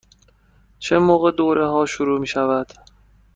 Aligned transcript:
چه 0.79 0.99
موقع 0.99 1.31
دوره 1.31 1.67
ها 1.67 1.85
شروع 1.85 2.19
می 2.19 2.27
شود؟ 2.27 2.71